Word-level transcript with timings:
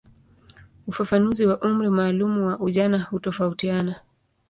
Ufafanuzi 0.87 1.45
wa 1.45 1.59
umri 1.61 1.89
maalumu 1.89 2.47
wa 2.47 2.59
ujana 2.59 3.03
hutofautiana. 3.03 3.95